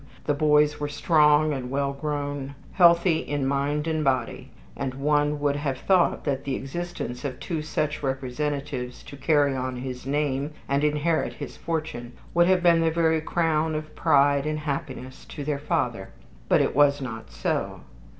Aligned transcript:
The 0.23 0.33
boys 0.33 0.79
were 0.79 0.87
strong 0.87 1.53
and 1.53 1.69
well 1.69 1.93
grown, 1.93 2.55
healthy 2.71 3.19
in 3.19 3.45
mind 3.45 3.85
and 3.85 4.03
body; 4.03 4.49
and 4.75 4.95
one 4.95 5.39
would 5.39 5.57
have 5.57 5.77
thought 5.77 6.23
that 6.23 6.43
the 6.43 6.55
existence 6.55 7.23
of 7.23 7.39
two 7.39 7.61
such 7.61 8.01
representatives 8.01 9.03
to 9.03 9.15
carry 9.15 9.55
on 9.55 9.75
his 9.75 10.07
name 10.07 10.53
and 10.67 10.83
inherit 10.83 11.33
his 11.33 11.55
fortune 11.55 12.13
would 12.33 12.47
have 12.47 12.63
been 12.63 12.81
the 12.81 12.89
very 12.89 13.21
crown 13.21 13.75
of 13.75 13.95
pride 13.95 14.47
and 14.47 14.61
happiness 14.61 15.23
to 15.25 15.43
their 15.43 15.59
father. 15.59 16.09
But 16.49 16.61
it 16.61 16.75
was 16.75 16.99
not 16.99 17.29
so. 17.29 17.81